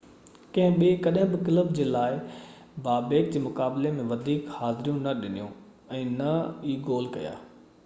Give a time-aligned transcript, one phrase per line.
[0.53, 2.15] ڪنهن ٻي ڪڏهن بہ ڪلب جي لاءِ
[2.87, 5.55] بابيڪ جي مقابلي ۾ وڌيڪ حاضريون نہ ڏنيون
[6.01, 6.33] ۽ نه
[6.65, 7.39] ئي گول ڪيا